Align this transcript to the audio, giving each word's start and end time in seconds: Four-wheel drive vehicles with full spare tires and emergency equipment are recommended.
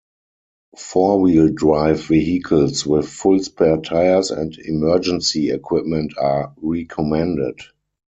Four-wheel 0.79 1.49
drive 1.53 2.03
vehicles 2.07 2.87
with 2.87 3.07
full 3.07 3.37
spare 3.37 3.77
tires 3.81 4.31
and 4.31 4.57
emergency 4.57 5.51
equipment 5.51 6.13
are 6.19 6.53
recommended. 6.57 7.59